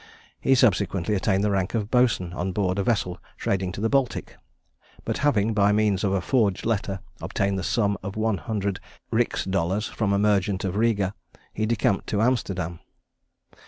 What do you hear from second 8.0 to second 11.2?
of one hundred rix dollars from a merchant of Riga,